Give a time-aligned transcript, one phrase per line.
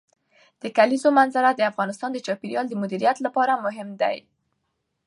[0.61, 4.17] د کلیزو منظره د افغانستان د چاپیریال د مدیریت لپاره مهم دي.